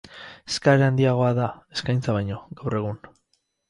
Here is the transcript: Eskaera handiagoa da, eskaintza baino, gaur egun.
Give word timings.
Eskaera 0.51 0.87
handiagoa 0.93 1.29
da, 1.41 1.51
eskaintza 1.79 2.19
baino, 2.19 2.43
gaur 2.63 2.83
egun. 2.85 3.03